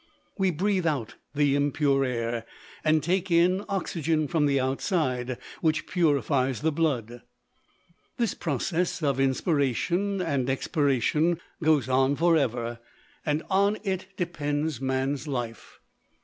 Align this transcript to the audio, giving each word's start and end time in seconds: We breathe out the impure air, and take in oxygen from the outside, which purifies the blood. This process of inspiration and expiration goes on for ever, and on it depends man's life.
We 0.35 0.49
breathe 0.49 0.87
out 0.87 1.13
the 1.35 1.53
impure 1.55 2.03
air, 2.03 2.47
and 2.83 3.03
take 3.03 3.29
in 3.29 3.63
oxygen 3.69 4.27
from 4.27 4.47
the 4.47 4.59
outside, 4.59 5.37
which 5.61 5.85
purifies 5.85 6.61
the 6.61 6.71
blood. 6.71 7.21
This 8.17 8.33
process 8.33 9.03
of 9.03 9.19
inspiration 9.19 10.19
and 10.19 10.49
expiration 10.49 11.39
goes 11.63 11.87
on 11.87 12.15
for 12.15 12.35
ever, 12.35 12.79
and 13.27 13.43
on 13.47 13.77
it 13.83 14.07
depends 14.17 14.81
man's 14.81 15.27
life. 15.27 15.79